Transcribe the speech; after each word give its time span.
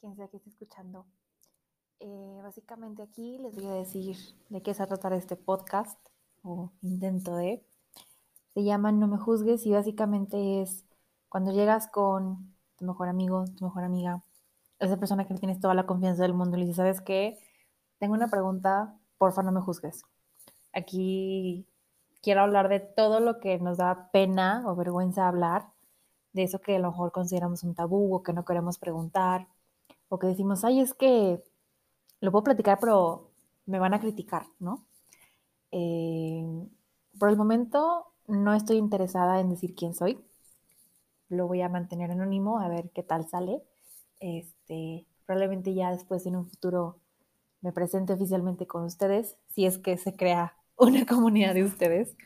quien 0.00 0.16
sea 0.16 0.28
que 0.28 0.36
esté 0.36 0.50
escuchando. 0.50 1.06
Eh, 2.00 2.40
básicamente 2.42 3.02
aquí 3.02 3.38
les 3.38 3.54
voy 3.54 3.66
a 3.66 3.74
decir 3.74 4.16
de 4.48 4.60
qué 4.60 4.74
se 4.74 4.86
tratar 4.86 5.12
este 5.12 5.36
podcast 5.36 5.98
o 6.42 6.72
intento 6.82 7.36
de. 7.36 7.64
Se 8.54 8.64
llama 8.64 8.92
No 8.92 9.06
me 9.06 9.18
juzgues 9.18 9.64
y 9.66 9.70
básicamente 9.70 10.62
es 10.62 10.84
cuando 11.28 11.52
llegas 11.52 11.88
con 11.88 12.54
tu 12.76 12.84
mejor 12.84 13.08
amigo, 13.08 13.44
tu 13.56 13.64
mejor 13.64 13.84
amiga, 13.84 14.22
esa 14.78 14.98
persona 14.98 15.26
que 15.26 15.34
tienes 15.34 15.60
toda 15.60 15.74
la 15.74 15.86
confianza 15.86 16.22
del 16.22 16.34
mundo 16.34 16.56
y 16.56 16.60
le 16.60 16.66
dices, 16.66 16.76
¿sabes 16.76 17.00
qué? 17.00 17.38
Tengo 17.98 18.14
una 18.14 18.28
pregunta, 18.28 18.98
porfa 19.16 19.42
no 19.42 19.52
me 19.52 19.60
juzgues. 19.60 20.02
Aquí 20.72 21.66
quiero 22.20 22.42
hablar 22.42 22.68
de 22.68 22.80
todo 22.80 23.20
lo 23.20 23.38
que 23.38 23.58
nos 23.58 23.78
da 23.78 24.10
pena 24.12 24.64
o 24.66 24.74
vergüenza 24.74 25.28
hablar, 25.28 25.68
de 26.32 26.44
eso 26.44 26.60
que 26.60 26.76
a 26.76 26.78
lo 26.78 26.90
mejor 26.90 27.12
consideramos 27.12 27.62
un 27.62 27.74
tabú 27.74 28.14
o 28.14 28.22
que 28.22 28.32
no 28.32 28.44
queremos 28.44 28.78
preguntar, 28.78 29.48
o 30.08 30.18
que 30.18 30.26
decimos, 30.26 30.64
ay, 30.64 30.80
es 30.80 30.94
que 30.94 31.42
lo 32.20 32.30
puedo 32.30 32.44
platicar, 32.44 32.78
pero 32.80 33.30
me 33.66 33.78
van 33.78 33.94
a 33.94 34.00
criticar, 34.00 34.46
¿no? 34.58 34.84
Eh, 35.70 36.44
por 37.18 37.30
el 37.30 37.36
momento 37.36 38.12
no 38.26 38.54
estoy 38.54 38.76
interesada 38.76 39.40
en 39.40 39.50
decir 39.50 39.74
quién 39.74 39.94
soy. 39.94 40.22
Lo 41.28 41.46
voy 41.48 41.62
a 41.62 41.68
mantener 41.68 42.10
anónimo 42.10 42.58
a 42.60 42.68
ver 42.68 42.90
qué 42.90 43.02
tal 43.02 43.28
sale. 43.28 43.62
Este, 44.20 45.06
probablemente 45.26 45.74
ya 45.74 45.90
después 45.90 46.26
en 46.26 46.36
un 46.36 46.46
futuro 46.46 46.98
me 47.60 47.72
presente 47.72 48.12
oficialmente 48.12 48.66
con 48.66 48.84
ustedes, 48.84 49.36
si 49.48 49.66
es 49.66 49.78
que 49.78 49.96
se 49.96 50.14
crea 50.14 50.54
una 50.76 51.06
comunidad 51.06 51.54
de 51.54 51.64
ustedes. 51.64 52.16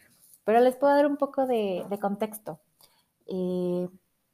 Pero 0.45 0.61
les 0.61 0.77
puedo 0.77 0.95
dar 0.95 1.07
un 1.07 1.17
poco 1.17 1.47
de, 1.47 1.85
contexto. 2.01 2.61
Eh, 3.27 3.89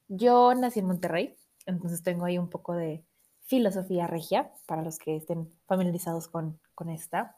yo 0.08 0.54
nací 0.54 0.80
en 0.80 0.86
Monterrey, 0.86 1.36
entonces 1.66 2.02
tengo 2.02 2.24
ahí 2.24 2.38
un 2.38 2.48
poco 2.48 2.74
de 2.74 3.04
filosofía 3.42 4.06
regia, 4.06 4.52
para 4.66 4.82
los 4.82 4.98
que 4.98 5.16
estén 5.16 5.50
familiarizados 5.66 6.28
con, 6.28 6.60
con 6.74 6.88
esta. 6.88 7.36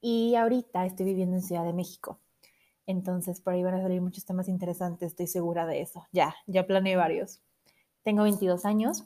Y 0.00 0.34
ahorita 0.34 0.86
estoy 0.86 1.06
viviendo 1.06 1.36
en 1.36 1.42
Ciudad 1.42 1.64
de 1.64 1.72
México. 1.72 2.20
Entonces, 2.86 3.40
por 3.40 3.54
ahí 3.54 3.62
van 3.62 3.74
a 3.74 3.82
salir 3.82 4.00
muchos 4.02 4.24
temas 4.24 4.48
interesantes, 4.48 5.08
estoy 5.12 5.26
segura 5.26 5.66
de 5.66 5.80
eso. 5.80 6.06
Ya, 6.12 6.34
ya 6.46 6.66
planeé 6.66 6.96
varios. 6.96 7.40
Tengo 8.02 8.24
22 8.24 8.64
años, 8.66 9.04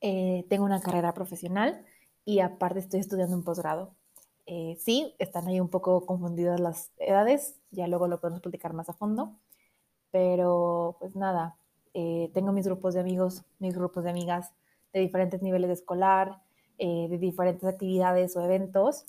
eh, 0.00 0.46
tengo 0.48 0.64
una 0.64 0.80
carrera 0.80 1.12
profesional 1.12 1.84
y 2.24 2.40
aparte 2.40 2.78
estoy 2.78 3.00
estudiando 3.00 3.36
un 3.36 3.44
posgrado. 3.44 3.94
Eh, 4.46 4.76
sí, 4.80 5.14
están 5.18 5.48
ahí 5.48 5.60
un 5.60 5.68
poco 5.68 6.06
confundidas 6.06 6.60
las 6.60 6.92
edades, 6.98 7.56
ya 7.70 7.86
luego 7.88 8.08
lo 8.08 8.20
podemos 8.20 8.40
platicar 8.40 8.72
más 8.72 8.88
a 8.88 8.94
fondo, 8.94 9.36
pero 10.10 10.96
pues 11.00 11.16
nada, 11.16 11.56
eh, 11.94 12.30
tengo 12.34 12.52
mis 12.52 12.66
grupos 12.66 12.94
de 12.94 13.00
amigos, 13.00 13.44
mis 13.58 13.74
grupos 13.74 14.04
de 14.04 14.10
amigas 14.10 14.52
de 14.92 15.00
diferentes 15.00 15.42
niveles 15.42 15.68
de 15.68 15.74
escolar, 15.74 16.42
de 16.78 17.16
diferentes 17.18 17.64
actividades 17.64 18.36
o 18.36 18.42
eventos, 18.42 19.06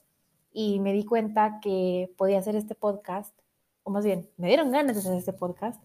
y 0.54 0.80
me 0.80 0.94
di 0.94 1.04
cuenta 1.04 1.60
que 1.62 2.14
podía 2.18 2.40
hacer 2.40 2.56
este 2.56 2.76
podcast 2.76 3.38
o 3.88 3.90
más 3.90 4.04
bien, 4.04 4.30
me 4.36 4.50
dieron 4.50 4.70
ganas 4.70 4.96
de 4.96 5.00
hacer 5.00 5.16
este 5.18 5.32
podcast 5.32 5.82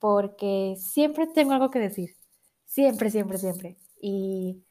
porque 0.00 0.74
siempre 0.76 1.28
tengo 1.28 1.52
algo 1.52 1.70
que 1.70 1.78
decir. 1.78 2.16
Siempre, 2.64 3.10
siempre, 3.10 3.38
siempre. 3.38 3.78
Y, 4.00 4.64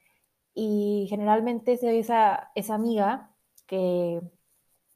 y 0.54 1.08
generalmente 1.10 1.78
soy 1.78 2.00
esa, 2.00 2.52
esa 2.56 2.76
amiga 2.76 3.32
que 3.68 4.22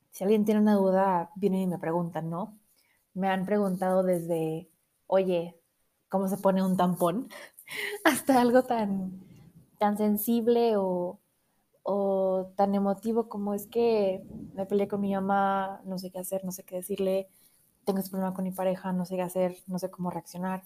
si 0.10 0.24
alguien 0.26 0.44
tiene 0.44 0.60
una 0.60 0.76
duda, 0.76 1.32
viene 1.36 1.62
y 1.62 1.68
me 1.68 1.80
preguntan, 1.80 2.30
¿no? 2.30 2.60
Me 3.14 3.30
han 3.30 3.46
preguntado 3.46 4.04
desde, 4.04 4.70
oye, 5.12 5.60
¿cómo 6.10 6.28
se 6.30 6.38
pone 6.38 6.64
un 6.64 6.78
tampón? 6.78 7.30
Hasta 8.06 8.42
algo 8.42 8.64
tan, 8.64 9.12
tan 9.80 9.98
sensible 9.98 10.78
o, 10.78 11.20
o 11.84 12.54
tan 12.58 12.76
emotivo 12.76 13.30
como 13.30 13.54
es 13.54 13.68
que 13.68 14.24
me 14.56 14.66
peleé 14.66 14.88
con 14.88 15.02
mi 15.02 15.14
mamá, 15.14 15.82
no 15.86 15.98
sé 16.00 16.12
qué 16.12 16.20
hacer, 16.20 16.46
no 16.46 16.52
sé 16.54 16.64
qué 16.64 16.78
decirle, 16.78 17.30
tengo 17.86 18.00
este 18.00 18.12
problema 18.12 18.34
con 18.34 18.46
mi 18.46 18.52
pareja, 18.52 18.94
no 18.94 19.06
sé 19.06 19.18
qué 19.18 19.24
hacer, 19.24 19.58
no 19.68 19.80
sé 19.80 19.92
cómo 19.92 20.12
reaccionar. 20.12 20.64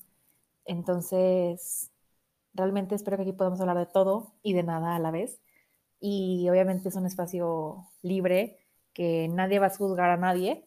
Entonces, 0.65 1.91
realmente 2.53 2.95
espero 2.95 3.17
que 3.17 3.23
aquí 3.23 3.33
podamos 3.33 3.61
hablar 3.61 3.77
de 3.79 3.87
todo 3.87 4.33
y 4.43 4.53
de 4.53 4.63
nada 4.63 4.95
a 4.95 4.99
la 4.99 5.11
vez. 5.11 5.41
Y 5.99 6.49
obviamente 6.49 6.89
es 6.89 6.95
un 6.95 7.07
espacio 7.07 7.87
libre, 8.03 8.59
que 8.93 9.27
nadie 9.29 9.59
va 9.59 9.67
a 9.67 9.77
juzgar 9.77 10.11
a 10.11 10.17
nadie, 10.17 10.65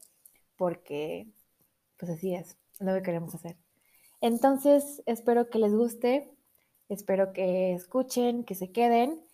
porque 0.56 1.28
pues 1.98 2.12
así 2.12 2.34
es, 2.34 2.58
lo 2.80 2.94
que 2.94 3.02
queremos 3.02 3.34
hacer. 3.34 3.56
Entonces, 4.20 5.02
espero 5.06 5.48
que 5.48 5.58
les 5.58 5.74
guste, 5.74 6.30
espero 6.88 7.32
que 7.32 7.72
escuchen, 7.74 8.44
que 8.44 8.54
se 8.54 8.72
queden. 8.72 9.24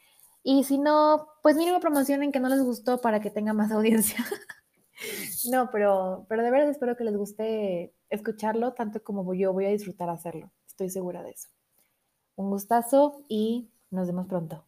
Y 0.42 0.64
si 0.64 0.78
no, 0.78 1.28
pues 1.42 1.56
mínimo 1.56 1.80
promocionen 1.80 2.32
que 2.32 2.40
no 2.40 2.48
les 2.48 2.62
gustó 2.62 3.00
para 3.00 3.20
que 3.20 3.30
tenga 3.30 3.52
más 3.52 3.72
audiencia. 3.72 4.24
No, 5.50 5.70
pero, 5.70 6.26
pero 6.28 6.42
de 6.42 6.50
verdad 6.50 6.70
espero 6.70 6.96
que 6.96 7.04
les 7.04 7.16
guste 7.16 7.94
escucharlo 8.10 8.74
tanto 8.74 9.02
como 9.02 9.34
yo 9.34 9.52
voy 9.52 9.66
a 9.66 9.70
disfrutar 9.70 10.08
hacerlo. 10.10 10.50
Estoy 10.66 10.90
segura 10.90 11.22
de 11.22 11.30
eso. 11.30 11.48
Un 12.36 12.50
gustazo 12.50 13.24
y 13.28 13.70
nos 13.90 14.06
vemos 14.06 14.26
pronto. 14.26 14.64